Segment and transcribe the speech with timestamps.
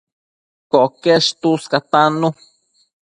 [0.71, 2.29] Coquesh tuscatannu